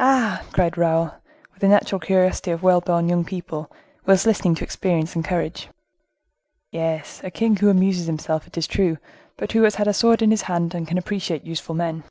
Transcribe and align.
"Ah!" 0.00 0.44
cried 0.50 0.76
Raoul, 0.76 1.12
with 1.52 1.60
the 1.60 1.68
natural 1.68 2.00
curiosity 2.00 2.50
of 2.50 2.64
well 2.64 2.80
born 2.80 3.08
young 3.08 3.24
people, 3.24 3.70
while 4.02 4.18
listening 4.26 4.56
to 4.56 4.64
experience 4.64 5.14
and 5.14 5.24
courage. 5.24 5.68
"Yes, 6.72 7.20
a 7.22 7.30
king 7.30 7.54
who 7.54 7.70
amuses 7.70 8.06
himself, 8.08 8.48
it 8.48 8.58
is 8.58 8.66
true, 8.66 8.98
but 9.36 9.52
who 9.52 9.62
has 9.62 9.76
had 9.76 9.86
a 9.86 9.94
sword 9.94 10.20
in 10.20 10.32
his 10.32 10.42
hand, 10.50 10.74
and 10.74 10.88
can 10.88 10.98
appreciate 10.98 11.44
useful 11.44 11.76
men. 11.76 12.02